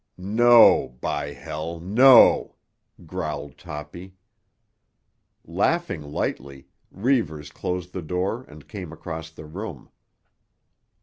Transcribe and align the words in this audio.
"No, 0.17 0.97
by——, 0.99 1.33
no!" 1.83 2.55
growled 3.05 3.55
Toppy. 3.59 4.15
Laughing 5.45 6.01
lightly, 6.01 6.65
Reivers 6.89 7.51
closed 7.51 7.93
the 7.93 8.01
door 8.01 8.43
and 8.47 8.67
came 8.67 8.91
across 8.91 9.29
the 9.29 9.45
room. 9.45 9.91